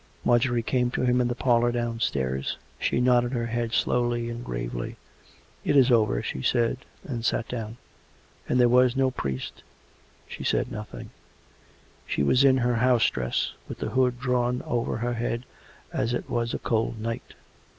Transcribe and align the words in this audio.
Marjorie 0.25 0.63
came 0.63 0.89
to 0.89 1.03
him 1.03 1.21
in 1.21 1.27
the 1.27 1.35
parlour 1.35 1.71
downstairs. 1.71 2.57
She 2.79 2.99
nodded 2.99 3.33
her 3.33 3.45
head 3.45 3.71
slowly 3.71 4.31
and 4.31 4.43
gravely." 4.43 4.95
It 5.63 5.77
is 5.77 5.91
over," 5.91 6.23
she 6.23 6.41
said; 6.41 6.79
and 7.03 7.23
sat 7.23 7.47
down." 7.47 7.77
And 8.49 8.59
there 8.59 8.67
was 8.67 8.95
no 8.95 9.11
priest?"' 9.11 9.61
She 10.27 10.43
said 10.43 10.71
nothing. 10.71 11.11
She 12.07 12.23
was 12.23 12.43
in 12.43 12.57
her 12.57 12.77
house 12.77 13.07
dress, 13.11 13.51
with 13.69 13.77
the 13.77 13.89
hood 13.91 14.19
drawn 14.19 14.63
over 14.65 14.97
her 14.97 15.13
head 15.13 15.43
as 15.93 16.15
it 16.15 16.27
was 16.27 16.55
a 16.55 16.57
cold 16.57 16.99
night. 16.99 17.35